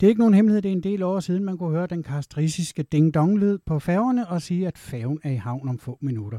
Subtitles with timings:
[0.00, 2.02] Det er ikke nogen hemmelighed, det er en del år siden, man kunne høre den
[2.02, 6.38] karakteristiske ding-dong-lyd på færgerne og sige, at færgen er i havn om få minutter.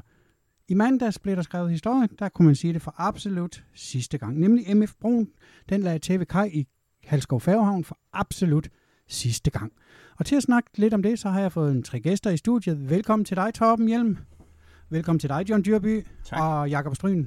[0.67, 4.39] I mandags blev der skrevet historie, der kunne man sige det for absolut sidste gang.
[4.39, 5.27] Nemlig MF Brun,
[5.69, 6.67] den lagde TV Kaj i
[7.03, 8.69] Halskov Færgehavn for absolut
[9.07, 9.71] sidste gang.
[10.17, 12.37] Og til at snakke lidt om det, så har jeg fået en tre gæster i
[12.37, 12.89] studiet.
[12.89, 14.17] Velkommen til dig, Torben Hjelm.
[14.89, 16.41] Velkommen til dig, John Dyrby Tak.
[16.41, 17.25] og Jakob Stryn.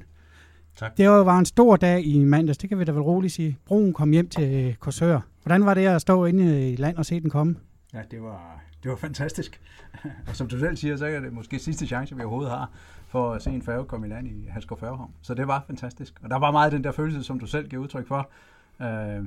[0.76, 0.96] Tak.
[0.96, 3.58] Det var en stor dag i mandags, det kan vi da vel roligt sige.
[3.66, 5.20] Broen kom hjem til Korsør.
[5.42, 7.56] Hvordan var det at stå inde i land og se den komme?
[7.94, 9.60] Ja, det var, det var fantastisk.
[10.28, 12.70] og som du selv siger, så er det måske sidste chance, vi overhovedet har
[13.08, 15.10] for at se en færge komme i land i Halskov Færgehavn.
[15.22, 16.14] Så det var fantastisk.
[16.22, 18.30] Og der var meget den der følelse, som du selv giver udtryk for.
[18.80, 19.24] Øh,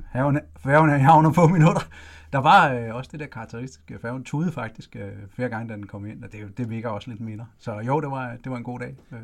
[0.58, 1.88] færgen er i havn om få minutter.
[2.32, 3.98] Der var øh, også det der karakteristiske.
[3.98, 7.10] Færgen tude faktisk øh, flere gange, da den kom ind, og det, det virker også
[7.10, 7.46] lidt mindre.
[7.58, 8.96] Så jo, det var, det var en god dag.
[9.12, 9.18] Øh,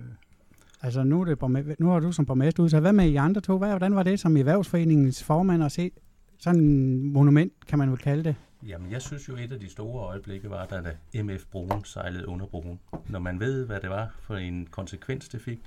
[0.82, 2.80] Altså nu, er det nu har du som borgmester udsat.
[2.80, 3.58] Hvad med I andre to?
[3.58, 5.90] Hvad, hvordan var det som erhvervsforeningens formand at se
[6.38, 8.34] sådan en monument, kan man jo kalde det?
[8.66, 12.28] Jamen, jeg synes jo, et af de store øjeblikke var, da da MF Broen sejlede
[12.28, 12.80] under broen.
[13.08, 15.60] Når man ved, hvad det var for en konsekvens, det fik,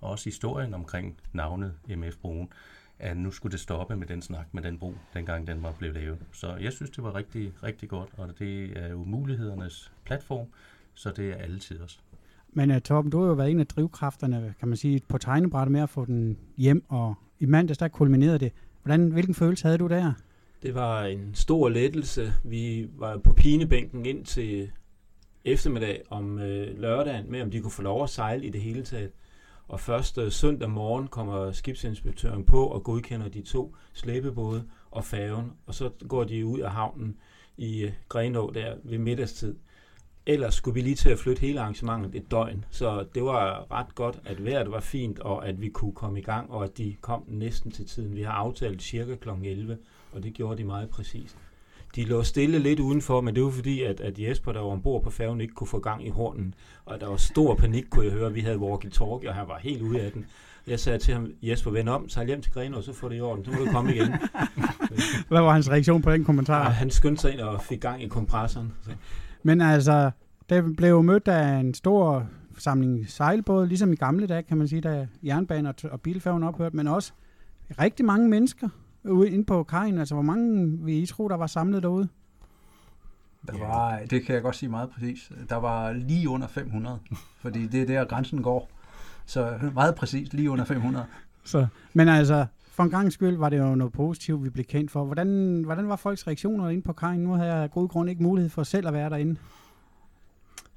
[0.00, 2.48] og også historien omkring navnet MF Broen,
[2.98, 5.94] at nu skulle det stoppe med den snak med den bro, dengang den var blevet
[5.94, 6.18] lavet.
[6.32, 10.46] Så jeg synes, det var rigtig, rigtig godt, og det er jo mulighedernes platform,
[10.94, 11.98] så det er altid også.
[12.52, 15.72] Men uh, Torben, du har jo været en af drivkræfterne, kan man sige, på tegnebrættet
[15.72, 18.52] med at få den hjem, og i mandags der kulminerede det.
[18.82, 20.12] Hvordan, hvilken følelse havde du der?
[20.62, 22.32] Det var en stor lettelse.
[22.44, 24.70] Vi var på pinebænken ind til
[25.44, 28.82] eftermiddag om øh, lørdagen med, om de kunne få lov at sejle i det hele
[28.82, 29.10] taget.
[29.68, 35.52] Og først øh, søndag morgen kommer skibsinspektøren på og godkender de to slæbebåde og færgen,
[35.66, 37.16] og så går de ud af havnen
[37.56, 39.56] i øh, Grenå der ved middagstid.
[40.26, 43.94] Ellers skulle vi lige til at flytte hele arrangementet et døgn, så det var ret
[43.94, 46.96] godt, at vejret var fint, og at vi kunne komme i gang, og at de
[47.00, 48.16] kom næsten til tiden.
[48.16, 49.28] Vi har aftalt cirka kl.
[49.44, 49.78] 11,
[50.12, 51.36] og det gjorde de meget præcist.
[51.96, 55.02] De lå stille lidt udenfor, men det var fordi, at, at Jesper, der var ombord
[55.02, 56.54] på færgen, ikke kunne få gang i hornen.
[56.84, 58.32] Og der var stor panik, kunne jeg høre.
[58.32, 60.26] Vi havde walkie-talkie, og han var helt ude af den.
[60.66, 63.16] Jeg sagde til ham, Jesper, vend om, sejl hjem til Grenaa, og så får det
[63.16, 63.44] i orden.
[63.44, 64.08] Så må du komme igen.
[65.28, 66.64] Hvad var hans reaktion på den kommentar?
[66.64, 68.72] Og han skyndte sig ind og fik gang i kompressoren.
[68.82, 68.90] Så.
[69.42, 70.10] Men altså,
[70.48, 72.26] det blev mødt af en stor
[72.58, 76.88] samling sejlbåde, ligesom i gamle dage, kan man sige, da jernbanen og, bilfærgen ophørte, men
[76.88, 77.12] også
[77.78, 78.68] rigtig mange mennesker
[79.04, 79.98] ude inde på kajen.
[79.98, 82.08] Altså, hvor mange vil I tro, der var samlet derude?
[83.46, 85.32] Der var, det kan jeg godt sige meget præcis.
[85.48, 86.98] Der var lige under 500,
[87.40, 88.70] fordi det er der grænsen går.
[89.26, 91.06] Så meget præcis lige under 500.
[91.44, 94.90] Så, men altså, for en gang skyld var det jo noget positivt, vi blev kendt
[94.90, 95.04] for.
[95.04, 97.20] Hvordan, hvordan var folks reaktioner inde på kajen?
[97.20, 99.36] Nu havde jeg af god grund ikke mulighed for selv at være derinde.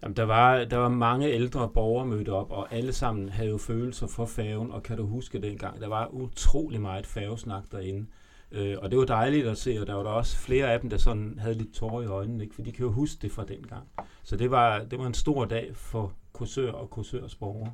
[0.03, 3.57] Jamen, der, var, der var mange ældre borgere mødt op, og alle sammen havde jo
[3.57, 5.81] følelser for færgen, og kan du huske dengang?
[5.81, 8.05] Der var utrolig meget færgesnak derinde.
[8.51, 10.89] Øh, og det var dejligt at se, og der var der også flere af dem,
[10.89, 12.55] der sådan havde lidt tårer i øjnene, ikke?
[12.55, 13.83] for de kan jo huske det fra dengang.
[14.23, 17.71] Så det var, det var en stor dag for Korsør og Korsørs borgere.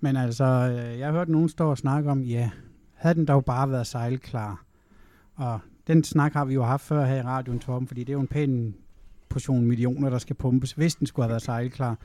[0.00, 2.50] Men altså, øh, jeg har hørt nogen stå og snakke om, ja,
[3.00, 4.64] havde den dog bare været sejlklar.
[5.34, 8.14] Og den snak har vi jo haft før her i radioen, Torben, fordi det er
[8.14, 8.74] jo en pæn
[9.28, 11.96] portion millioner, der skal pumpes, hvis den skulle have været sejlklar.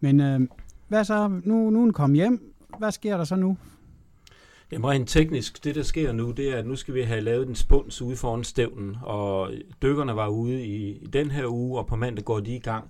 [0.00, 0.40] Men øh,
[0.88, 1.28] hvad så?
[1.44, 2.54] Nu, nu er den kommet hjem.
[2.78, 3.56] Hvad sker der så nu?
[4.72, 7.48] Jamen rent teknisk, det der sker nu, det er, at nu skal vi have lavet
[7.48, 9.50] en spuns ude foran stævnen, og
[9.82, 12.84] dykkerne var ude i, i den her uge, og på mandag går de i gang.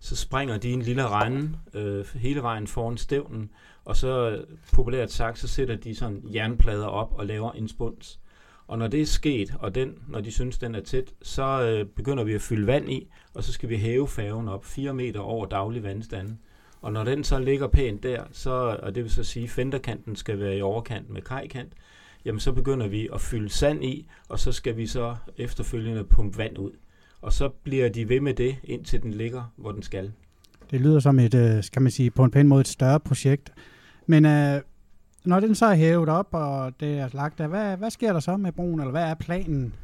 [0.00, 3.50] Så springer de en lille rende øh, hele vejen foran stævnen,
[3.88, 8.20] og så øh, populært sagt, så sætter de sådan jernplader op og laver en spuns.
[8.66, 11.86] Og når det er sket, og den, når de synes, den er tæt, så øh,
[11.86, 15.20] begynder vi at fylde vand i, og så skal vi hæve færgen op 4 meter
[15.20, 16.38] over daglig vandstanden.
[16.80, 20.16] Og når den så ligger pænt der, så, og det vil så sige, at fenderkanten
[20.16, 21.72] skal være i overkant med kajkant,
[22.24, 26.38] jamen så begynder vi at fylde sand i, og så skal vi så efterfølgende pumpe
[26.38, 26.72] vand ud.
[27.20, 30.12] Og så bliver de ved med det, indtil den ligger, hvor den skal.
[30.70, 33.52] Det lyder som et, øh, skal man sige, på en pæn måde et større projekt.
[34.10, 34.60] Men øh,
[35.24, 38.20] når den så er hævet op, og det er lagt der, hvad, hvad sker der
[38.20, 39.74] så med broen, eller hvad er planen?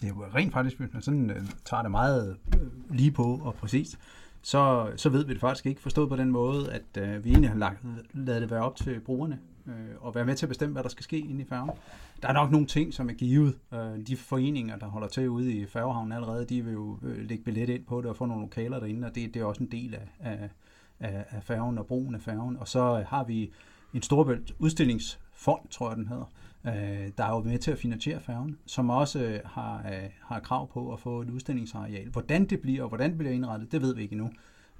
[0.00, 2.60] Det er jo rent faktisk, hvis man sådan øh, tager det meget øh,
[2.90, 3.98] lige på og præcist,
[4.42, 5.80] så, så ved vi det faktisk ikke.
[5.80, 7.78] Forstået på den måde, at øh, vi egentlig har lagt,
[8.14, 10.88] lavet det være op til brugerne øh, og være med til at bestemme, hvad der
[10.88, 11.70] skal ske inde i færgen.
[12.22, 13.54] Der er nok nogle ting, som er givet.
[13.74, 17.44] Øh, de foreninger, der holder til ude i færgehavnen allerede, de vil jo øh, lægge
[17.44, 19.70] billet ind på det og få nogle lokaler derinde, og det, det er også en
[19.70, 20.50] del af, af,
[21.02, 22.56] af, af færgen og brugen af færgen.
[22.56, 23.50] Og så har vi
[23.94, 26.30] en storbølt udstillingsfond, tror jeg den hedder,
[26.66, 30.40] øh, der er jo med til at finansiere færgen, som også øh, har, øh, har
[30.40, 32.08] krav på at få et udstillingsareal.
[32.08, 34.30] Hvordan det bliver, og hvordan det bliver indrettet, det ved vi ikke endnu.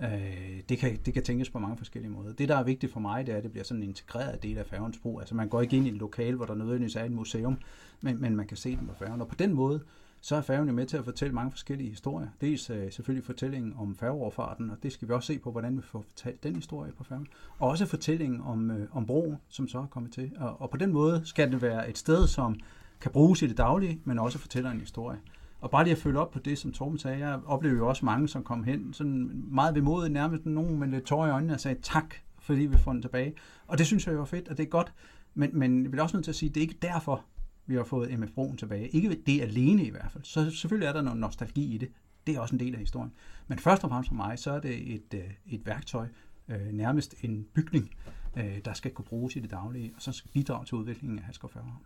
[0.01, 2.33] Øh, det, kan, det kan tænkes på mange forskellige måder.
[2.33, 4.59] Det, der er vigtigt for mig, det er, at det bliver sådan en integreret del
[4.59, 5.21] af færgens brug.
[5.21, 7.59] Altså man går ikke ind i et lokal, hvor der nødvendigvis er et museum,
[8.01, 9.21] men, men man kan se den på færgen.
[9.21, 9.81] Og på den måde,
[10.25, 12.29] så er færgen jo med til at fortælle mange forskellige historier.
[12.41, 15.83] Dels øh, selvfølgelig fortællingen om færgeoverfarten, og det skal vi også se på, hvordan vi
[15.83, 17.27] får fortalt den historie på færgen.
[17.59, 20.33] Og også fortællingen om, øh, om broen, som så er kommet til.
[20.39, 22.57] Og, og på den måde skal det være et sted, som
[23.01, 25.19] kan bruges i det daglige, men også fortæller en historie.
[25.61, 28.05] Og bare lige at følge op på det, som Torben sagde, jeg oplevede jo også
[28.05, 31.61] mange, som kom hen, sådan meget vemodigt, nærmest nogen med lidt tårer i øjnene, og
[31.61, 33.35] sagde tak, fordi vi får den tilbage.
[33.67, 34.93] Og det synes jeg jo var fedt, og det er godt.
[35.35, 37.25] Men, men jeg vil også nødt til at sige, at det er ikke derfor,
[37.67, 38.89] vi har fået MF Broen tilbage.
[38.89, 40.25] Ikke det alene i hvert fald.
[40.25, 41.89] Så selvfølgelig er der noget nostalgi i det.
[42.27, 43.13] Det er også en del af historien.
[43.49, 46.09] Men først og fremmest for mig, så er det et, øh, et værktøj,
[46.49, 47.95] øh, nærmest en bygning,
[48.37, 51.25] øh, der skal kunne bruges i det daglige, og så skal bidrage til udviklingen af
[51.25, 51.83] Haskov Færgehavn.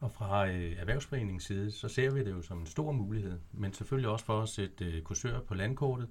[0.00, 3.72] Og fra øh, erhvervsforeningens side, så ser vi det jo som en stor mulighed, men
[3.72, 6.08] selvfølgelig også for at sætte øh, kursør på landkortet,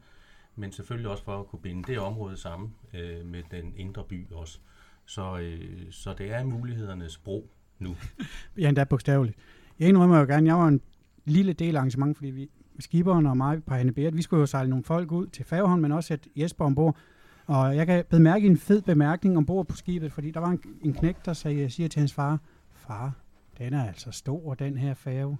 [0.55, 4.31] men selvfølgelig også for at kunne binde det område sammen øh, med den indre by
[4.31, 4.59] også.
[5.05, 7.49] Så, øh, så det er mulighedernes bro
[7.79, 7.95] nu.
[8.57, 9.37] ja, endda bogstaveligt.
[9.79, 10.81] Jeg indrømmer jo gerne, jeg var en
[11.25, 12.49] lille del af arrangement, fordi vi,
[12.79, 15.91] skiberen og mig på Hanne vi skulle jo sejle nogle folk ud til Færgehavn, men
[15.91, 16.97] også sætte Jesper ombord.
[17.45, 20.93] Og jeg kan bemærke en fed bemærkning ombord på skibet, fordi der var en, en
[20.93, 22.39] knæk, der sagde, siger til hans far,
[22.73, 23.13] far,
[23.57, 25.37] den er altså stor, den her færge.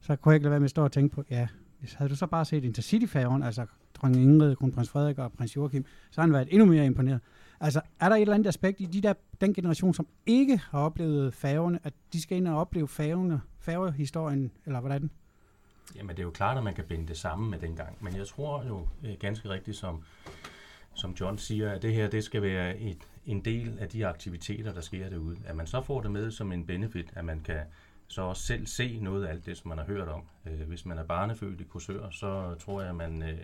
[0.00, 1.48] Så kunne jeg ikke lade være med at stå og tænke på, ja,
[1.80, 5.84] hvis havde du så bare set Intercity-færgen, altså dronning Ingrid, kronprins Frederik og prins Joachim,
[6.10, 7.20] så havde han været endnu mere imponeret.
[7.60, 10.78] Altså, er der et eller andet aspekt i de der, den generation, som ikke har
[10.78, 15.10] oplevet færgerne, at de skal ind og opleve færgerne, færgehistorien, eller hvordan?
[15.96, 17.96] Jamen, det er jo klart, at man kan binde det sammen med dengang.
[18.00, 20.02] Men jeg tror jo øh, ganske rigtigt, som,
[20.94, 24.72] som John siger, at det her det skal være et, en del af de aktiviteter,
[24.72, 25.36] der sker derude.
[25.46, 27.60] At man så får det med som en benefit, at man kan
[28.08, 30.22] så også selv se noget af alt det, som man har hørt om.
[30.46, 33.38] Øh, hvis man er barnefødt i Korsør, så tror jeg, at man, øh,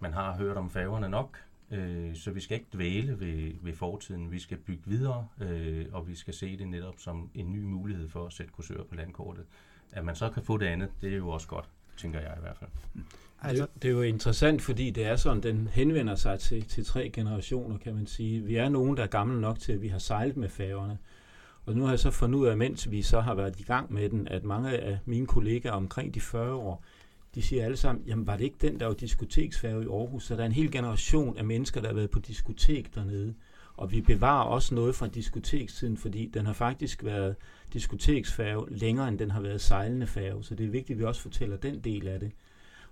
[0.00, 1.38] man har hørt om færgerne nok,
[1.70, 4.32] Øh, så vi skal ikke dvæle ved, ved fortiden.
[4.32, 8.08] Vi skal bygge videre, øh, og vi skal se det netop som en ny mulighed
[8.08, 9.44] for at sætte kursører på landkortet.
[9.92, 12.40] At man så kan få det andet, det er jo også godt, tænker jeg i
[12.40, 12.70] hvert fald.
[13.42, 17.10] Altså, det er jo interessant, fordi det er sådan, den henvender sig til, til tre
[17.10, 18.42] generationer, kan man sige.
[18.42, 20.98] Vi er nogen, der er gamle nok til, at vi har sejlet med færgerne.
[21.66, 23.92] Og nu har jeg så fundet ud af, mens vi så har været i gang
[23.92, 26.84] med den, at mange af mine kollegaer omkring de 40 år,
[27.38, 30.24] de siger alle sammen, jamen var det ikke den, der var diskoteksfærge i Aarhus?
[30.24, 33.34] Så der er en hel generation af mennesker, der har været på diskotek dernede.
[33.76, 37.36] Og vi bevarer også noget fra diskotekstiden, fordi den har faktisk været
[37.72, 40.44] diskoteksfærge længere, end den har været sejlende færge.
[40.44, 42.32] Så det er vigtigt, at vi også fortæller den del af det.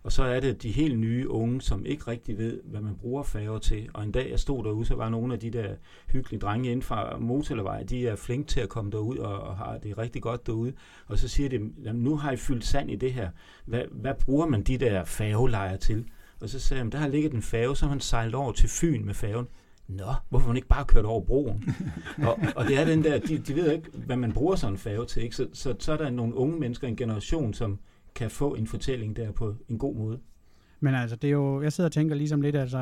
[0.02, 3.22] Og så er det de helt nye unge, som ikke rigtig ved, hvad man bruger
[3.22, 3.88] færger til.
[3.94, 5.74] Og en dag jeg stod derude, så var nogle af de der
[6.08, 9.78] hyggelige drenge inden fra Motorvej, de er flinke til at komme derud og, og har
[9.78, 10.72] det rigtig godt derude.
[11.06, 13.30] Og så siger de, jamen, nu har I fyldt sand i det her.
[13.64, 16.04] Hvad, hvad bruger man de der færgelejer til?
[16.40, 18.68] Og så sagde jeg, der har ligget en færge, så har man sejlet over til
[18.68, 19.46] Fyn med færgen.
[19.88, 21.74] Nå, hvorfor man ikke bare kørt over broen?
[22.28, 24.78] og, og det er den der, de, de ved ikke, hvad man bruger sådan en
[24.78, 25.22] færge til.
[25.22, 25.36] Ikke?
[25.36, 27.78] Så, så, så er der nogle unge mennesker, en generation, som
[28.16, 30.18] kan få en fortælling der på en god måde.
[30.80, 32.78] Men altså, det er jo, jeg sidder og tænker ligesom lidt, altså,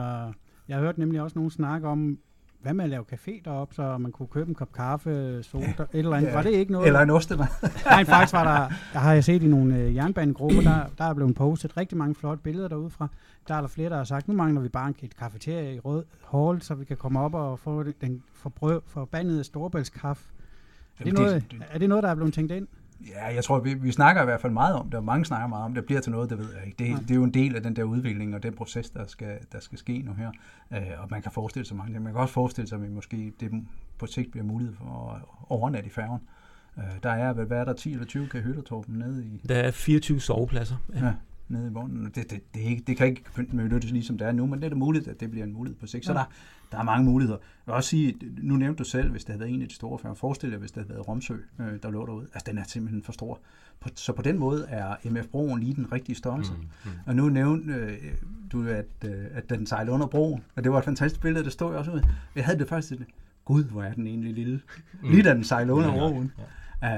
[0.68, 2.18] jeg har hørt nemlig også nogen snakke om,
[2.64, 5.88] hvad med at lave café deroppe, så man kunne købe en kop kaffe, soda, et
[5.92, 6.28] eller andet.
[6.28, 6.34] Ja.
[6.34, 6.86] Var det ikke noget?
[6.86, 7.46] Eller en ostemad.
[7.90, 11.14] Nej, faktisk var der, jeg har jeg set i nogle øh, jernbanegrupper, der, der er
[11.14, 13.08] blevet postet rigtig mange flotte billeder derude fra.
[13.48, 16.04] Der er der flere, der har sagt, nu mangler vi bare en kafeterie i Rød
[16.32, 20.24] Hall, så vi kan komme op og få den forbrød, forbandede storbæltskaffe.
[21.00, 22.68] Er det, noget, er det noget, der er blevet tænkt ind?
[23.08, 25.46] Ja, jeg tror, vi, vi snakker i hvert fald meget om det, og mange snakker
[25.46, 25.76] meget om det.
[25.76, 26.78] Det bliver til noget, det ved jeg ikke.
[26.78, 29.38] Det, det er jo en del af den der udvikling og den proces, der skal,
[29.52, 30.30] der skal ske nu her.
[30.72, 32.04] Øh, og man kan forestille sig mange ting.
[32.04, 33.64] Man kan også forestille sig, at vi måske det
[33.98, 36.20] på sigt bliver mulighed for at overnatte i færgen.
[36.78, 39.40] Øh, der er vel, hvad er der, 10 eller 20 kahytter, Torben, nede i?
[39.48, 40.76] Der er 24 sovepladser.
[40.94, 41.06] Ja.
[41.06, 41.12] ja
[41.48, 42.04] nede i vognen.
[42.04, 44.64] Det, det, det, ikke, det kan ikke benyttes lige som det er nu, men det
[44.64, 46.04] er da muligt, at det bliver en mulighed på sigt.
[46.04, 46.06] Ja.
[46.06, 46.24] Så der,
[46.72, 47.38] der er mange muligheder.
[47.38, 49.74] Jeg vil også sige, nu nævnte du selv, hvis det havde været en af de
[49.74, 50.14] store færger.
[50.14, 52.26] Forestil dig, hvis det havde været Romsø, øh, der lå derude.
[52.34, 53.40] Altså, den er simpelthen for stor.
[53.80, 56.52] På, så på den måde er MF Broen lige den rigtige størrelse.
[56.52, 56.90] Mm, mm.
[57.06, 57.98] Og nu nævnte øh,
[58.52, 61.52] du, at, øh, at den sejlede under broen, og det var et fantastisk billede, det
[61.52, 62.00] stod jeg også ud.
[62.36, 62.92] Jeg havde det først
[63.44, 64.60] gud, hvor er den egentlig lille.
[65.02, 65.10] Mm.
[65.10, 66.32] Lige da den sejlede under ja, broen.
[66.38, 66.44] Ja.
[66.84, 66.90] Uh,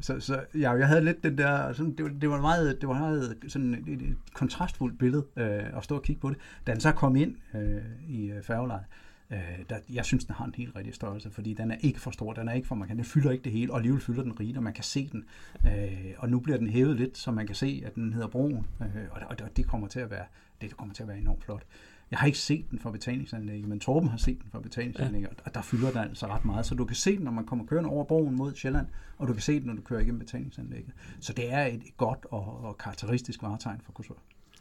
[0.00, 2.98] så, så ja, jeg havde lidt den der, sådan, det, det var meget, det var
[2.98, 6.38] meget sådan et, et kontrastfuldt billede uh, at stå og kigge på det.
[6.66, 7.60] Da den så kom ind uh,
[8.08, 8.84] i færgelejet,
[9.30, 9.36] uh,
[9.68, 12.32] der, jeg synes, den har en helt rigtig størrelse, fordi den er ikke for stor,
[12.32, 14.40] den er ikke for man kan, den fylder ikke det hele, og alligevel fylder den
[14.40, 15.24] rigtigt, og man kan se den.
[15.64, 15.70] Uh,
[16.18, 18.86] og nu bliver den hævet lidt, så man kan se, at den hedder Broen, uh,
[19.10, 20.24] og, og det kommer til at være,
[20.60, 21.62] det kommer til at være enormt flot.
[22.10, 25.42] Jeg har ikke set den fra betalingsanlægget, men Torben har set den fra betalingsanlægget, ja.
[25.44, 26.66] og der fylder den altså ret meget.
[26.66, 28.86] Så du kan se den, når man kommer kørende over broen mod Sjælland,
[29.18, 30.94] og du kan se den, når du kører igennem betalingsanlægget.
[31.20, 34.14] Så det er et godt og, og karakteristisk varetegn for kursør.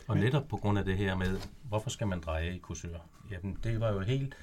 [0.08, 2.98] Og netop på grund af det her med, hvorfor skal man dreje i kursør?
[3.32, 4.36] Jamen, det var jo helt,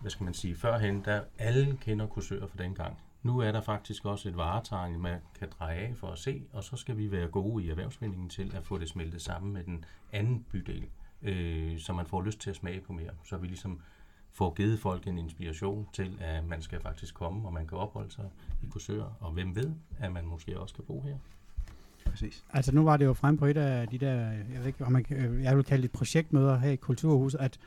[0.00, 2.98] hvad skal man sige, førhen, der alle kender kursør fra den gang.
[3.22, 6.64] Nu er der faktisk også et varetegn, man kan dreje af for at se, og
[6.64, 9.84] så skal vi være gode i erhvervsvindingen til at få det smeltet sammen med den
[10.12, 10.84] anden bydel,
[11.22, 13.10] øh, så man får lyst til at smage på mere.
[13.24, 13.80] Så vi ligesom
[14.32, 18.10] får givet folk en inspiration til, at man skal faktisk komme, og man kan opholde
[18.10, 18.24] sig
[18.62, 21.16] i Korsør, og hvem ved, at man måske også kan bo her.
[22.04, 22.44] Præcis.
[22.52, 24.92] Altså nu var det jo frem på et af de der, jeg ved ikke, om
[24.92, 27.58] man, øh, jeg vil kalde det projektmøder her i Kulturhuset, at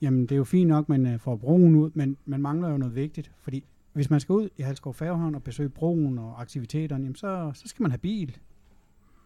[0.00, 2.76] jamen, det er jo fint nok, man øh, får broen ud, men man mangler jo
[2.76, 7.04] noget vigtigt, fordi hvis man skal ud i Halskov Færgehavn og besøge broen og aktiviteterne,
[7.04, 8.36] jamen, så, så skal man have bil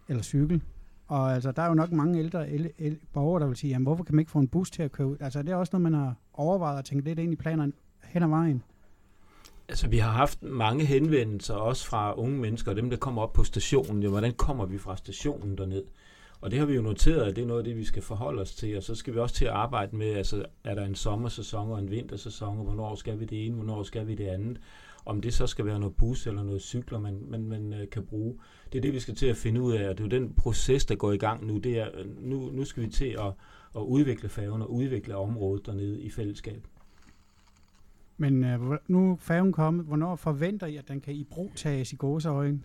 [0.09, 0.63] eller cykel.
[1.09, 3.87] Og altså, der er jo nok mange ældre el, el, borgere, der vil sige, jamen,
[3.87, 5.17] hvorfor kan man ikke få en bus til at køre ud?
[5.21, 7.73] Altså, det er også noget, man har overvejet og tænkt lidt ind i planerne
[8.05, 8.63] hen ad vejen.
[9.69, 13.33] Altså, vi har haft mange henvendelser, også fra unge mennesker, og dem, der kommer op
[13.33, 14.03] på stationen.
[14.03, 15.85] Jo, hvordan kommer vi fra stationen derned?
[16.41, 18.43] Og det har vi jo noteret, at det er noget af det, vi skal forholde
[18.43, 18.77] os til.
[18.77, 21.79] Og så skal vi også til at arbejde med, altså, er der en sommersæson og
[21.79, 24.61] en vintersæson, og hvornår skal vi det ene, hvornår skal vi det andet?
[25.09, 28.07] Om det så skal være noget bus eller noget cykler, man, man, man øh, kan
[28.07, 28.35] bruge.
[28.73, 30.33] Det er det, vi skal til at finde ud af, og det er jo den
[30.33, 31.59] proces, der går i gang nu.
[31.59, 33.33] Det er, øh, nu, nu skal vi til at,
[33.77, 36.67] at udvikle færgen og udvikle området dernede i fællesskab.
[38.17, 41.93] Men øh, nu er færgen kommet, hvornår forventer I, at den kan i brug tages
[41.93, 42.61] i gåseøjne?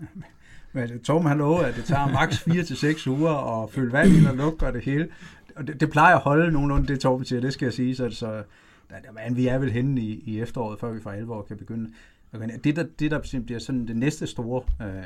[0.72, 4.12] Men Torben har lovet, at det tager maks 4 til 6 uger at fylde vand
[4.12, 5.08] ind og lukke og det hele.
[5.56, 7.96] Og det, det plejer at holde nogenlunde det, Torben siger, det skal jeg sige.
[7.96, 8.42] Så, så
[9.14, 11.90] men vi er vel henne i, i efteråret, før vi for alvor kan begynde.
[12.64, 15.02] Det, der, det, der simpelthen bliver sådan det næste store, øh,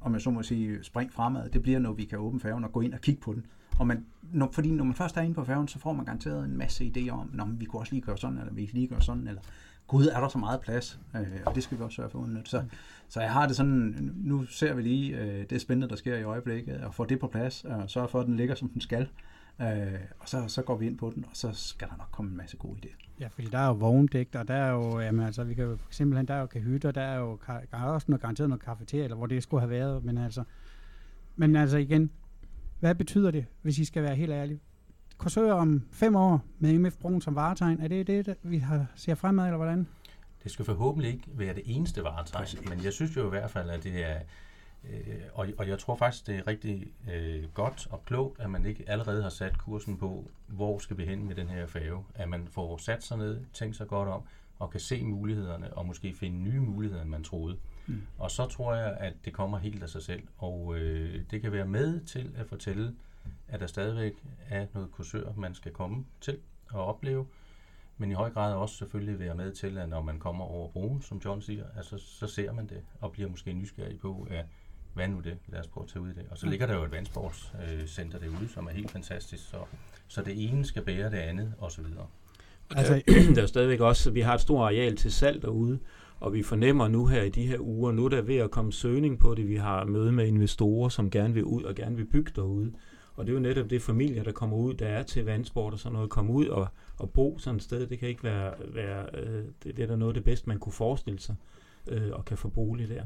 [0.00, 2.72] om jeg så må sige, spring fremad, det bliver, når vi kan åbne færgen og
[2.72, 3.46] gå ind og kigge på den.
[3.78, 6.44] Og man, når, fordi når man først er inde på færgen, så får man garanteret
[6.44, 8.88] en masse idéer om, at vi kunne også lige gøre sådan, eller vi kan lige
[8.88, 9.40] gøre sådan, eller
[9.86, 11.00] gud, er der så meget plads?
[11.16, 12.50] Øh, og det skal vi også sørge for at udnytte.
[12.50, 12.62] Så,
[13.08, 16.22] så jeg har det sådan, nu ser vi lige øh, det spændende, der sker i
[16.22, 19.08] øjeblikket, og får det på plads, og sørge for, at den ligger, som den skal.
[19.60, 22.30] Øh, og så, så går vi ind på den, og så skal der nok komme
[22.30, 23.02] en masse gode idéer.
[23.20, 25.78] Ja, fordi der er jo vogndægt, og der er jo, jamen altså, vi kan jo
[25.90, 29.04] simpelthen, der er jo kahytter, der er jo der er også noget, garanteret noget kafeteria,
[29.04, 30.44] eller hvor det skulle have været, men altså,
[31.36, 32.10] men altså igen,
[32.80, 34.60] hvad betyder det, hvis I skal være helt ærlige?
[35.16, 39.14] Korsør om fem år med MF Broen som varetegn, er det det, vi har, ser
[39.14, 39.86] fremad, eller hvordan?
[40.44, 43.70] Det skal forhåbentlig ikke være det eneste varetegn, men jeg synes jo i hvert fald,
[43.70, 44.20] at det er,
[44.90, 48.66] øh, og, og jeg tror faktisk, det er rigtig øh, godt og klogt, at man
[48.66, 52.04] ikke allerede har sat kursen på, hvor skal vi hen med den her færge.
[52.14, 54.22] At man får sat sig ned, tænkt sig godt om,
[54.58, 57.56] og kan se mulighederne, og måske finde nye muligheder, end man troede.
[57.86, 58.02] Mm.
[58.18, 61.52] Og så tror jeg, at det kommer helt af sig selv, og øh, det kan
[61.52, 62.94] være med til at fortælle,
[63.48, 64.12] at der stadigvæk
[64.48, 66.38] er noget kursør, man skal komme til
[66.70, 67.26] og opleve,
[67.98, 71.02] men i høj grad også selvfølgelig være med til, at når man kommer over broen,
[71.02, 74.46] som John siger, altså, så ser man det, og bliver måske nysgerrig på, at
[74.94, 75.36] hvad er nu det?
[75.48, 76.24] Lad os prøve at tage ud i det.
[76.30, 79.56] Og så ligger der jo et vandsportscenter derude, som er helt fantastisk, så,
[80.08, 82.06] så det ene skal bære det andet, og så videre.
[82.76, 85.78] Altså- Altså, der er stadigvæk også, vi har et stort areal til salg derude,
[86.20, 88.72] og vi fornemmer nu her i de her uger, nu er der ved at komme
[88.72, 89.48] søgning på det.
[89.48, 92.72] Vi har møde med investorer, som gerne vil ud og gerne vil bygge derude.
[93.16, 95.78] Og det er jo netop det familier, der kommer ud, der er til vandsport og
[95.78, 96.68] sådan noget, komme ud og,
[96.98, 97.86] og bo sådan et sted.
[97.86, 100.58] Det kan ikke være, være øh, det, det er da noget af det bedste, man
[100.58, 101.34] kunne forestille sig,
[101.88, 103.02] øh, og kan få bolig der.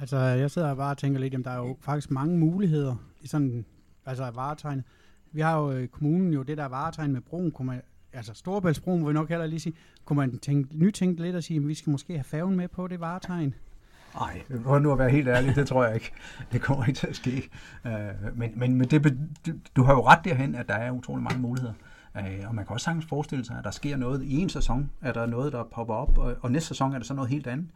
[0.00, 3.26] Altså, jeg sidder bare og tænker lidt, jamen, der er jo faktisk mange muligheder i
[3.26, 3.64] sådan,
[4.06, 4.84] altså varetegnet.
[5.32, 7.82] Vi har jo i kommunen jo det der varetegn med broen, kunne man,
[8.12, 11.60] altså Storebæltsbroen, vil vi nok heller lige sige, kunne man tænke, nytænke lidt og sige,
[11.60, 13.54] at vi skal måske have færgen med på det varetegn.
[14.14, 16.12] Nej, for nu at være helt ærlig, det tror jeg ikke.
[16.52, 17.50] Det kommer ikke til at ske.
[17.86, 17.92] Øh,
[18.34, 19.18] men men, men det,
[19.76, 21.74] du, har jo ret derhen, at der er utrolig mange muligheder.
[22.16, 24.90] Øh, og man kan også sagtens forestille sig, at der sker noget i en sæson,
[25.00, 27.30] at der er noget, der popper op, og, og næste sæson er der så noget
[27.30, 27.68] helt andet.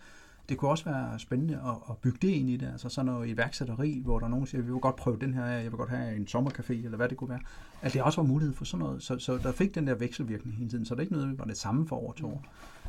[0.48, 3.28] Det kunne også være spændende at, at bygge det ind i det, altså sådan noget
[3.28, 5.70] iværksætteri, hvor der er nogen, der siger, vi vil godt prøve den her, jeg vil
[5.70, 7.40] godt have en sommercafé, eller hvad det kunne være.
[7.82, 10.56] At det også var mulighed for sådan noget, så, så der fik den der vekselvirkning
[10.56, 12.44] hele tiden, så det er ikke noget, der var det samme for år til år.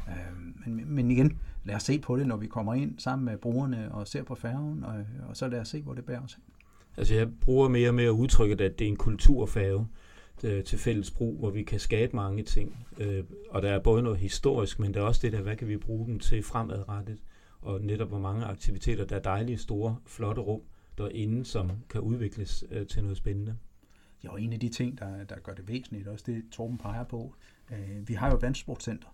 [0.08, 0.14] Øh,
[0.66, 3.92] men, men igen, lad os se på det, når vi kommer ind sammen med brugerne
[3.92, 4.94] og ser på færgen, og,
[5.30, 6.44] og så lad os se, hvor det bærer os hen.
[6.98, 9.88] Altså jeg bruger mere og mere udtrykket, at det er en kulturfærge
[10.44, 12.88] øh, til fælles brug, hvor vi kan skabe mange ting.
[12.98, 15.68] Øh, og der er både noget historisk, men der er også det der, hvad kan
[15.68, 17.18] vi bruge dem til fremadrettet,
[17.62, 20.62] og netop hvor mange aktiviteter, der er dejlige, store, flotte rum
[20.98, 23.58] derinde, som kan udvikles øh, til noget spændende.
[24.24, 27.04] Ja, og en af de ting, der, der gør det væsentligt, også det Torben peger
[27.04, 27.36] på,
[27.72, 29.08] øh, vi har jo et vandsportcenter,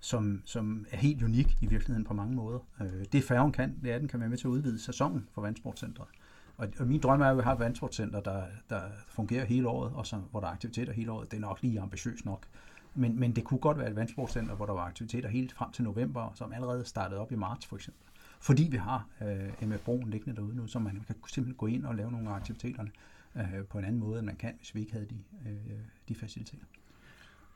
[0.00, 2.58] som, som er helt unik i virkeligheden på mange måder.
[2.80, 5.42] Øh, det færgen kan, det er, den kan være med til at udvide sæsonen for
[5.42, 6.08] vandsportcentret.
[6.56, 9.92] Og, og min drøm er, at vi har et vandsportcenter, der, der fungerer hele året,
[9.92, 11.30] og som, hvor der er aktiviteter hele året.
[11.30, 12.46] Det er nok lige ambitiøst nok.
[12.94, 15.84] Men, men det kunne godt være et vandsportcenter, hvor der var aktiviteter helt frem til
[15.84, 18.02] november, som allerede startede op i marts for eksempel.
[18.40, 21.86] Fordi vi har øh, MF Broen liggende derude nu, så man kan simpelthen gå ind
[21.86, 22.90] og lave nogle af aktiviteterne
[23.36, 26.14] øh, på en anden måde, end man kan, hvis vi ikke havde de, øh, de
[26.14, 26.64] faciliteter.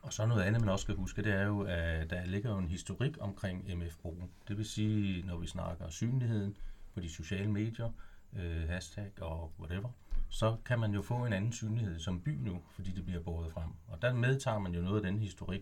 [0.01, 2.57] Og så noget andet, man også skal huske, det er jo, at der ligger jo
[2.57, 4.29] en historik omkring MF-broen.
[4.47, 6.57] Det vil sige, når vi snakker synligheden
[6.93, 7.91] på de sociale medier,
[8.35, 9.89] øh, hashtag og whatever,
[10.29, 13.51] så kan man jo få en anden synlighed som by nu, fordi det bliver båret
[13.51, 13.69] frem.
[13.87, 15.61] Og der medtager man jo noget af den historik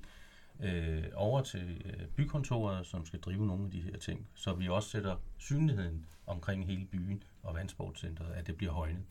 [0.64, 4.70] øh, over til øh, bykontoret, som skal drive nogle af de her ting, så vi
[4.70, 9.04] også sætter synligheden omkring hele byen og vandsportcentret, at det bliver højnet.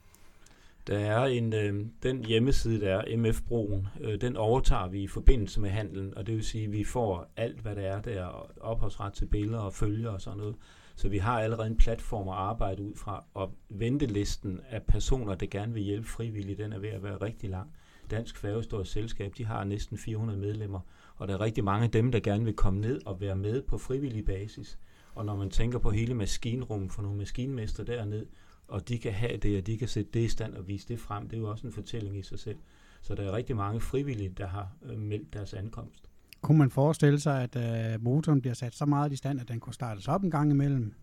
[0.87, 5.61] Der er en, øh, den hjemmeside, der er MF-broen, øh, den overtager vi i forbindelse
[5.61, 9.13] med handlen, og det vil sige, at vi får alt, hvad der er der, ophavsret
[9.13, 10.57] til billeder og følger og sådan noget.
[10.97, 15.47] Så vi har allerede en platform at arbejde ud fra, og ventelisten af personer, der
[15.47, 17.73] gerne vil hjælpe frivilligt, den er ved at være rigtig lang.
[18.11, 20.81] Dansk Færgestort Selskab, de har næsten 400 medlemmer,
[21.17, 23.63] og der er rigtig mange af dem, der gerne vil komme ned og være med
[23.63, 24.79] på frivillig basis.
[25.15, 28.27] Og når man tænker på hele maskinrummet for nogle maskinmester dernede,
[28.69, 31.01] og de kan have det, og de kan sætte det i stand og vise det
[31.01, 32.59] frem, det er jo også en fortælling i sig selv.
[33.01, 36.11] Så der er rigtig mange frivillige, der har øh, meldt deres ankomst.
[36.45, 39.61] Kunne man forestille sig, at øh, motoren bliver sat så meget i stand, at den
[39.61, 40.95] kunne startes op en gang imellem?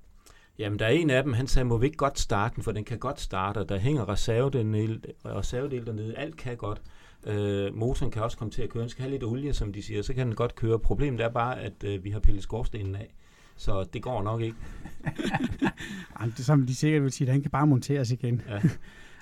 [0.60, 2.72] Jamen, der er en af dem, han sagde, må vi ikke godt starte den, for
[2.72, 6.82] den kan godt starte, og der hænger reservedel, reservedel dernede, alt kan godt.
[7.28, 9.84] Øh, motoren kan også komme til at køre, den skal have lidt olie, som de
[9.84, 10.80] siger, så kan den godt køre.
[10.80, 13.14] Problemet er bare, at øh, vi har pillet skorstenen af,
[13.56, 14.58] så det går nok ikke.
[16.20, 18.42] Jamen, det, som de sikkert vil sige, den kan bare monteres igen.
[18.50, 18.60] Ja.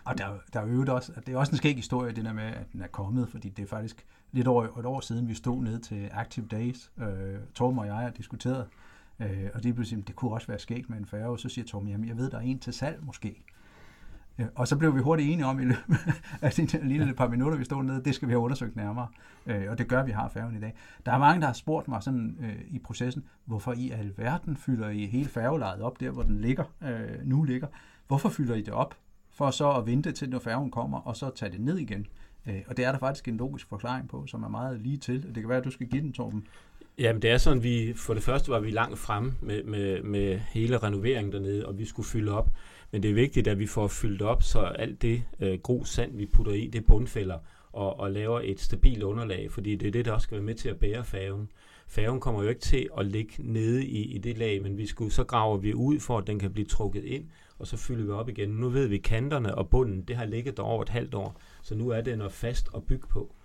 [0.03, 2.43] Og der, der er jo også, det er også en skæg historie, det der med,
[2.43, 5.63] at den er kommet, fordi det er faktisk lidt over et år siden, vi stod
[5.63, 8.67] ned til Active Days, øh, Torben og jeg har diskuteret,
[9.19, 11.89] øh, og det blev det kunne også være skægt med en færge, så siger Torben,
[11.89, 13.43] jamen jeg ved, der er en til salg måske.
[14.39, 15.97] Øh, og så blev vi hurtigt enige om, i løbet
[16.41, 19.07] af lige et par minutter, vi stod nede, det skal vi have undersøgt nærmere.
[19.45, 20.73] Øh, og det gør vi har færgen i dag.
[21.05, 24.89] Der er mange, der har spurgt mig sådan øh, i processen, hvorfor i alverden fylder
[24.89, 27.67] I hele færgelejet op, der hvor den ligger, øh, nu ligger.
[28.07, 28.95] Hvorfor fylder I det op?
[29.39, 32.07] For så at vente til, når færgen kommer, og så tage det ned igen.
[32.47, 35.23] Øh, og det er der faktisk en logisk forklaring på, som er meget lige til.
[35.23, 36.47] Det kan være, at du skal give den, Torben.
[36.97, 40.39] Jamen det er sådan, vi for det første var vi langt frem med, med, med
[40.39, 42.49] hele renoveringen dernede, og vi skulle fylde op.
[42.91, 46.17] Men det er vigtigt, at vi får fyldt op, så alt det øh, grus sand,
[46.17, 47.37] vi putter i, det bundfælder
[47.73, 50.55] og, og laver et stabilt underlag, fordi det er det, der også skal være med
[50.55, 51.49] til at bære færgen.
[51.87, 55.11] Færgen kommer jo ikke til at ligge nede i, i det lag, men vi skulle,
[55.11, 57.25] så graver vi ud, for at den kan blive trukket ind,
[57.59, 58.49] og så fylder vi op igen.
[58.49, 61.75] Nu ved vi, kanterne og bunden, det har ligget der over et halvt år, så
[61.75, 63.35] nu er det noget fast at bygge på.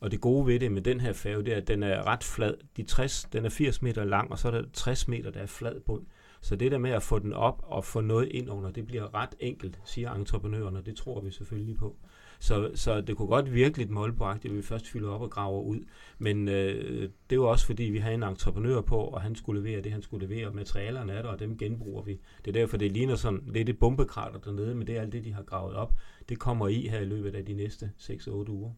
[0.00, 2.24] Og det gode ved det med den her færge, det er, at den er ret
[2.24, 2.54] flad.
[2.76, 5.46] De 60, den er 80 meter lang, og så er der 60 meter, der er
[5.46, 6.06] flad bund.
[6.40, 9.14] Så det der med at få den op og få noget ind under, det bliver
[9.14, 10.82] ret enkelt, siger entreprenørerne.
[10.86, 11.96] Det tror vi selvfølgelig på.
[12.38, 15.62] Så, så det kunne godt virke lidt målbragtigt, at vi først fylder op og graver
[15.62, 15.80] ud.
[16.18, 19.82] Men øh, det er også fordi, vi har en entreprenør på, og han skulle levere
[19.82, 20.52] det, han skulle levere.
[20.52, 22.20] Materialerne er der, og dem genbruger vi.
[22.44, 25.24] Det er derfor, det ligner sådan lidt et bombekrater dernede, men det er alt det,
[25.24, 25.94] de har gravet op.
[26.28, 28.70] Det kommer i her i løbet af de næste 6-8 uger.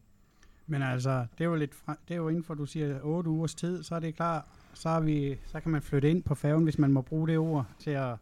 [0.67, 3.29] Men altså, det er jo lidt fra, det er jo inden for, du siger 8
[3.29, 6.35] ugers tid, så er det klar, så, er vi, så kan man flytte ind på
[6.35, 8.15] færgen, hvis man må bruge det ord til at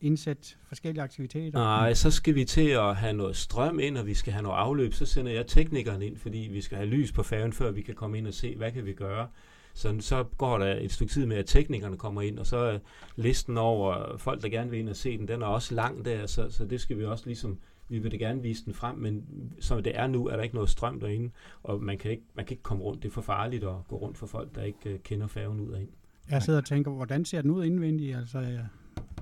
[0.00, 1.58] indsætte forskellige aktiviteter?
[1.58, 4.56] Nej, så skal vi til at have noget strøm ind, og vi skal have noget
[4.56, 4.92] afløb.
[4.92, 7.94] Så sender jeg teknikeren ind, fordi vi skal have lys på færgen, før vi kan
[7.94, 9.28] komme ind og se, hvad kan vi gøre.
[9.74, 12.78] Så, så går der et stykke tid med, at teknikerne kommer ind, og så er
[13.16, 16.26] listen over folk, der gerne vil ind og se den, den er også lang der,
[16.26, 17.58] så, så det skal vi også ligesom
[17.88, 19.24] vi vil da gerne vise den frem, men
[19.60, 21.30] som det er nu, er der ikke noget strøm derinde,
[21.62, 23.02] og man kan ikke, man kan ikke komme rundt.
[23.02, 25.72] Det er for farligt at gå rundt for folk, der ikke uh, kender færgen ud
[25.72, 25.88] af ind.
[26.30, 28.16] Jeg sidder og tænker, hvordan ser den ud indvendigt?
[28.16, 28.58] Altså,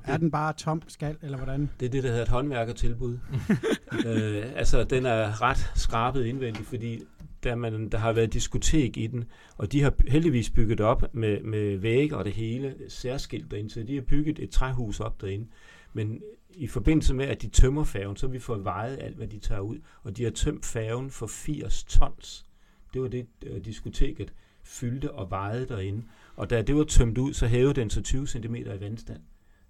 [0.07, 1.71] er den bare tom skal, eller hvordan?
[1.81, 3.19] Det er det, der hedder et håndværkertilbud.
[4.07, 7.03] øh, altså, den er ret skrabet indvendigt, fordi
[7.42, 9.25] der, man, der har været diskotek i den,
[9.57, 13.83] og de har heldigvis bygget op med, med vægge og det hele særskilt derinde, så
[13.83, 15.47] de har bygget et træhus op derinde.
[15.92, 19.38] Men i forbindelse med, at de tømmer færgen, så vi får vejet alt, hvad de
[19.38, 22.47] tager ud, og de har tømt færgen for 80 tons.
[22.95, 26.03] Det var det, uh, diskoteket fyldte og vejede derinde.
[26.37, 29.21] Og da det var tømt ud, så hævede den så 20 cm i vandstand.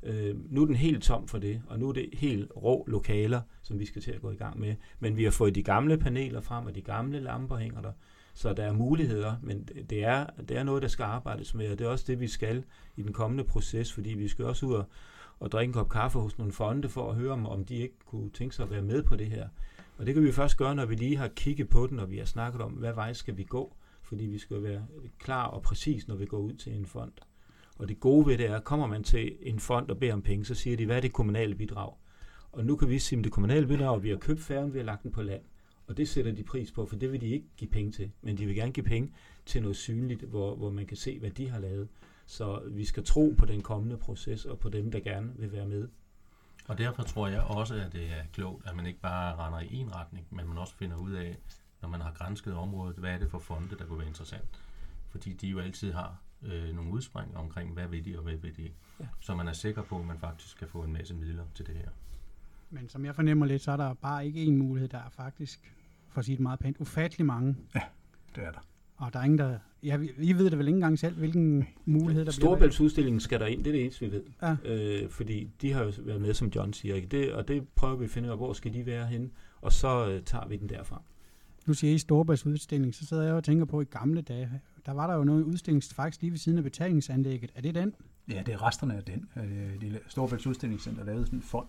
[0.06, 3.40] Øh, nu er den helt tom for det, og nu er det helt rå lokaler,
[3.62, 4.74] som vi skal til at gå i gang med.
[5.00, 7.92] Men vi har fået de gamle paneler frem, og de gamle lamper hænger der.
[8.34, 11.78] Så der er muligheder, men det er, det er noget, der skal arbejdes med, og
[11.78, 12.64] det er også det, vi skal
[12.96, 14.84] i den kommende proces, fordi vi skal også ud og,
[15.40, 17.94] og drikke en kop kaffe hos nogle fonde for at høre, om, om de ikke
[18.06, 19.48] kunne tænke sig at være med på det her.
[19.98, 22.18] Og det kan vi først gøre, når vi lige har kigget på den, og vi
[22.18, 24.86] har snakket om, hvad vej skal vi gå, fordi vi skal være
[25.18, 27.12] klar og præcis, når vi går ud til en fond.
[27.76, 30.22] Og det gode ved det er, at kommer man til en fond og beder om
[30.22, 31.94] penge, så siger de, hvad er det kommunale bidrag?
[32.52, 34.84] Og nu kan vi sige, at det kommunale bidrag, vi har købt færgen, vi har
[34.84, 35.42] lagt den på land.
[35.86, 38.10] Og det sætter de pris på, for det vil de ikke give penge til.
[38.22, 39.12] Men de vil gerne give penge
[39.46, 41.88] til noget synligt, hvor, hvor man kan se, hvad de har lavet.
[42.26, 45.66] Så vi skal tro på den kommende proces og på dem, der gerne vil være
[45.66, 45.88] med.
[46.68, 49.76] Og derfor tror jeg også, at det er klogt, at man ikke bare render i
[49.76, 51.36] en retning, men man også finder ud af,
[51.82, 54.60] når man har grænsket området, hvad er det for fonde, der kunne være interessant.
[55.08, 58.56] fordi de jo altid har øh, nogle udspring omkring, hvad vil de og hvad vil
[58.56, 58.76] de ikke.
[59.00, 59.06] Ja.
[59.20, 61.74] Så man er sikker på, at man faktisk kan få en masse midler til det
[61.74, 61.88] her.
[62.70, 64.88] Men som jeg fornemmer lidt, så er der bare ikke en mulighed.
[64.88, 65.72] Der er faktisk,
[66.08, 67.56] for at sige det meget pænt, ufattelig mange.
[68.34, 68.66] Det er der.
[68.96, 69.58] Og der er ingen, der...
[69.82, 72.34] Ja, vi, I ved det vel ikke engang selv, hvilken mulighed der bliver valgt.
[72.34, 74.22] Storebæltsudstillingen skal der ind, det er det eneste, vi ved.
[74.42, 74.56] Ja.
[74.64, 77.08] Øh, fordi de har jo været med, som John siger, ikke?
[77.08, 79.72] Det, og det prøver vi at finde ud af, hvor skal de være henne, og
[79.72, 81.02] så øh, tager vi den derfra.
[81.66, 84.60] Nu siger I Storbergs udstilling, så sidder jeg og tænker på i gamle dage.
[84.86, 87.52] Der var der jo noget udstilling faktisk lige ved siden af betalingsanlægget.
[87.54, 87.94] Er det den?
[88.30, 89.28] Ja, det er resterne af den.
[89.36, 91.68] Øh, De Storebælts Udstillingscenter lavede sådan en fond,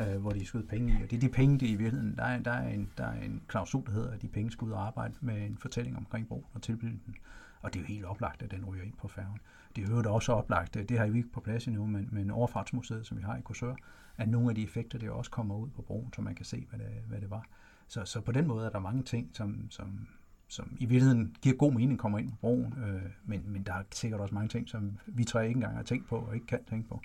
[0.00, 1.02] øh, hvor de skød penge i.
[1.02, 3.20] Og det er de penge, de i virkeligheden, der er, der er, en, der er
[3.22, 6.28] en klausul, der hedder, at de penge skal ud og arbejde med en fortælling omkring
[6.28, 7.14] broen og tilbyde den.
[7.60, 9.38] Og det er jo helt oplagt, at den ryger ind på færgen.
[9.76, 13.06] Det er jo også oplagt, det har vi ikke på plads endnu, men, men Overfartsmuseet,
[13.06, 13.74] som vi har i Korsør,
[14.16, 16.66] at nogle af de effekter, det også kommer ud på broen, så man kan se,
[16.70, 17.46] hvad det, hvad det var.
[17.88, 20.08] Så, så på den måde er der mange ting, som, som,
[20.48, 23.82] som i virkeligheden giver god mening kommer ind på broen, øh, men, men der er
[23.92, 26.64] sikkert også mange ting, som vi tre ikke engang har tænkt på og ikke kan
[26.70, 27.00] tænke på.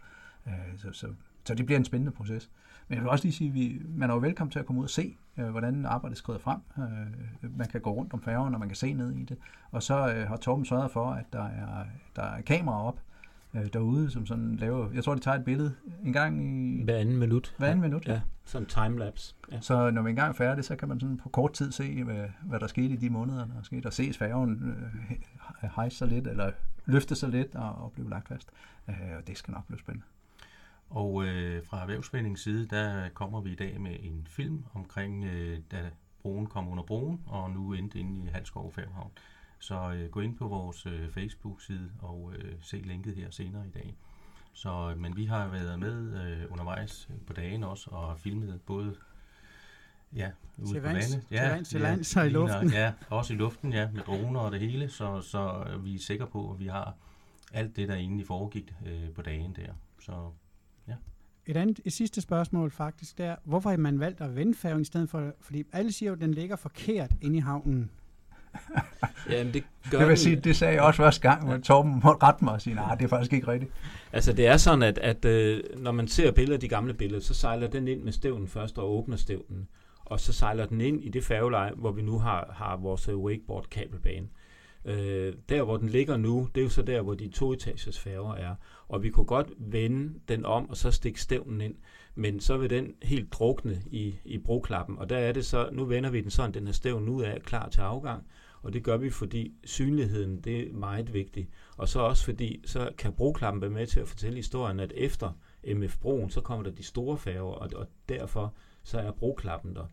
[0.48, 1.08] Øh, så, så,
[1.46, 2.50] så det bliver en spændende proces.
[2.88, 4.80] Men jeg vil også lige sige, at vi, man er jo velkommen til at komme
[4.80, 6.60] ud og se, øh, hvordan arbejdet skrider frem.
[6.78, 9.38] Øh, man kan gå rundt om færgen, og man kan se ned i det.
[9.72, 13.00] Og så øh, har Torben sørget for, at der er, der er kameraer op
[13.56, 14.92] øh, derude, som sådan laver...
[14.94, 16.84] Jeg tror, de tager et billede en gang i...
[16.84, 17.56] Hver anden minut.
[17.58, 19.36] Hver anden minut, Ja, sådan en timelapse.
[19.52, 19.62] Ja.
[19.62, 22.26] Så når vi engang er færdige, så kan man sådan på kort tid se, hvad,
[22.44, 23.82] hvad der skete i de måneder, der skete.
[23.82, 24.76] Der ses færgen
[25.64, 26.52] øh, hejse sig lidt, eller
[26.86, 28.50] løfte sig lidt og, og blive lagt fast.
[28.90, 30.06] Øh, og det skal nok blive spændende.
[30.90, 35.60] Og øh, fra Erhvervsforeningens side, der kommer vi i dag med en film omkring, øh,
[35.72, 35.78] da
[36.22, 39.12] broen kom under broen, og nu endte inde i Halskov Færhavn.
[39.64, 43.70] Så øh, gå ind på vores øh, Facebook-side og øh, se linket her senere i
[43.70, 43.96] dag.
[44.54, 48.96] Så, øh, men vi har været med øh, undervejs på dagen også, og filmet både
[50.16, 51.28] ja, ude Til på vands- vandet.
[51.28, 52.70] til vands, til lands og i luften.
[52.72, 56.28] Ja, også i luften, ja, med droner og det hele, så, så vi er sikre
[56.28, 56.96] på, at vi har
[57.54, 59.74] alt det, der egentlig foregik øh, på dagen der.
[60.00, 60.32] Så
[61.46, 64.82] Et, andet, et sidste spørgsmål faktisk, det er, hvorfor har man valgt at vende færgen
[64.82, 67.92] i stedet for, fordi alle siger jo, at den ligger forkert inde i havnen.
[69.30, 72.24] Jamen, det gør Det vil sige, det sagde jeg også første gang, men Torben måtte
[72.24, 73.72] rette mig og sige, nej, det er faktisk ikke rigtigt.
[74.12, 77.34] Altså det er sådan, at, at øh, når man ser billeder, de gamle billeder, så
[77.34, 79.68] sejler den ind med stævnen først og åbner stævnen.
[80.06, 83.18] Og så sejler den ind i det færgeleje, hvor vi nu har, har vores øh,
[83.18, 84.28] wakeboard-kabelbane.
[84.86, 88.34] Øh, der hvor den ligger nu, det er jo så der, hvor de toetages færger
[88.34, 88.56] er.
[88.88, 91.76] Og vi kunne godt vende den om, og så stikke stævnen ind.
[92.16, 95.00] Men så vil den helt drukne i, i broklappen.
[95.00, 97.42] Og der er det så, nu vender vi den sådan, den er stævnen ud af
[97.42, 98.24] klar til afgang.
[98.64, 101.50] Og det gør vi, fordi synligheden, det er meget vigtigt.
[101.78, 105.32] Og så også fordi, så kan broklappen være med til at fortælle historien, at efter
[105.68, 109.86] MF-broen, så kommer der de store færger, og, og derfor så er broklappen der.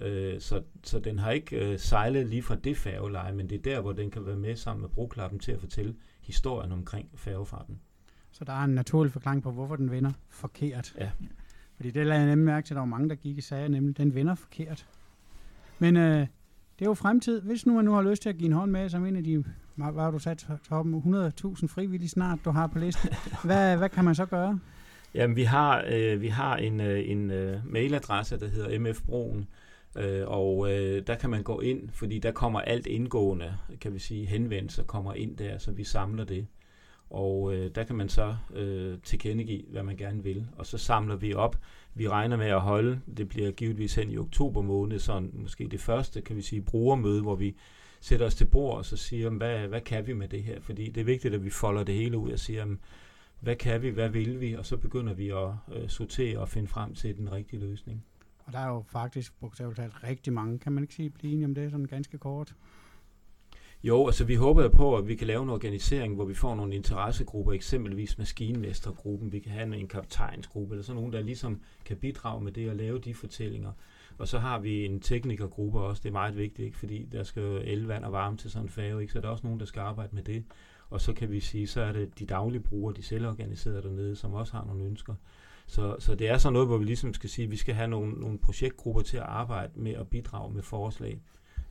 [0.00, 3.62] Øh, så, så den har ikke øh, sejlet lige fra det færgeleje, men det er
[3.62, 7.80] der, hvor den kan være med sammen med broklappen til at fortælle historien omkring færgefarten.
[8.32, 10.94] Så der er en naturlig forklaring på, hvorfor den vender forkert.
[10.98, 11.10] Ja.
[11.76, 13.68] Fordi det lagde jeg nemlig mærke til, at der var mange, der gik og sagde,
[13.68, 14.86] nemlig, den vender forkert.
[15.78, 16.26] Men øh,
[16.78, 17.40] det er jo fremtid.
[17.40, 19.24] Hvis nu man nu har lyst til at give en hånd med, som en af
[19.24, 23.10] de, hvad har du sat, Torben, 100.000 frivillige snart, du har på listen.
[23.44, 24.58] Hvad, hvad kan man så gøre?
[25.14, 29.48] Jamen, vi har, øh, vi har en, øh, en øh, mailadresse, der hedder mfbroen,
[29.98, 33.98] øh, og øh, der kan man gå ind, fordi der kommer alt indgående, kan vi
[33.98, 36.46] sige, henvendelser kommer ind der, så vi samler det.
[37.10, 41.16] Og øh, der kan man så øh, tilkendegive, hvad man gerne vil, og så samler
[41.16, 41.58] vi op.
[41.94, 45.80] Vi regner med at holde, det bliver givetvis hen i oktober måned, så måske det
[45.80, 47.56] første, kan vi sige, brugermøde, hvor vi
[48.00, 50.60] sætter os til bord og så siger, hvad, hvad kan vi med det her?
[50.60, 52.66] Fordi det er vigtigt, at vi folder det hele ud og siger,
[53.40, 56.68] hvad kan vi, hvad vil vi, og så begynder vi at øh, sortere og finde
[56.68, 58.04] frem til den rigtige løsning.
[58.46, 60.58] Og der er jo faktisk bogstaveligt talt rigtig mange.
[60.58, 62.54] Kan man ikke sige, blive enige om det sådan ganske kort?
[63.84, 66.74] Jo, altså vi håber på, at vi kan lave en organisering, hvor vi får nogle
[66.74, 72.44] interessegrupper, eksempelvis maskinmestergruppen, vi kan have en kaptajnsgruppe, eller sådan nogen, der ligesom kan bidrage
[72.44, 73.72] med det og lave de fortællinger.
[74.18, 76.78] Og så har vi en teknikergruppe også, det er meget vigtigt, ikke?
[76.78, 79.12] fordi der skal jo el, vand og varme til sådan en færge, ikke?
[79.12, 80.44] så der er også nogen, der skal arbejde med det.
[80.90, 84.34] Og så kan vi sige, så er det de daglige brugere, de selvorganiserede dernede, som
[84.34, 85.14] også har nogle ønsker.
[85.66, 87.88] Så, så det er sådan noget, hvor vi ligesom skal sige, at vi skal have
[87.88, 91.20] nogle, nogle projektgrupper til at arbejde med at bidrage med forslag.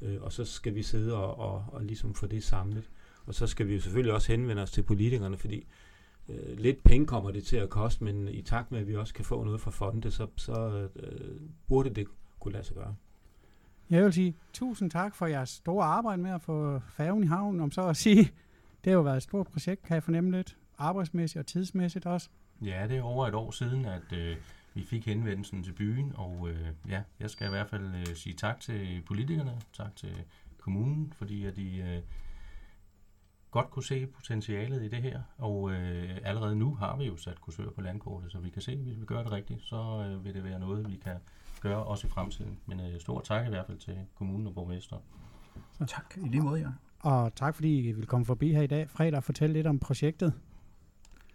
[0.03, 2.89] Øh, og så skal vi sidde og, og, og ligesom få det samlet.
[3.25, 5.67] Og så skal vi jo selvfølgelig også henvende os til politikerne, fordi
[6.29, 9.13] øh, lidt penge kommer det til at koste, men i takt med, at vi også
[9.13, 12.07] kan få noget fra fonde, så, så øh, burde det
[12.39, 12.95] kunne lade sig gøre.
[13.89, 17.61] Jeg vil sige tusind tak for jeres store arbejde med at få færgen i havnen,
[17.61, 18.31] om så at sige.
[18.83, 20.57] Det har jo været et stort projekt, kan jeg fornemme lidt.
[20.77, 22.29] Arbejdsmæssigt og tidsmæssigt også.
[22.61, 24.37] Ja, det er over et år siden, at øh,
[24.73, 28.35] vi fik henvendelsen til byen, og øh, ja, jeg skal i hvert fald øh, sige
[28.35, 30.23] tak til politikerne, tak til
[30.57, 32.01] kommunen, fordi at de øh,
[33.51, 37.41] godt kunne se potentialet i det her, og øh, allerede nu har vi jo sat
[37.41, 40.25] kursør på landkortet, så vi kan se, at hvis vi gør det rigtigt, så øh,
[40.25, 41.15] vil det være noget, vi kan
[41.61, 42.59] gøre også i fremtiden.
[42.65, 44.97] Men øh, stor tak i hvert fald til kommunen og borgmester.
[45.87, 46.67] Tak, i lige måde, ja.
[46.99, 49.79] Og tak fordi I vil komme forbi her i dag fredag og fortælle lidt om
[49.79, 50.33] projektet.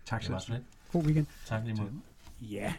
[0.05, 0.62] Tak så lidt.
[0.92, 1.27] God weekend.
[1.46, 1.92] Tak lige måde.
[2.40, 2.66] Ja,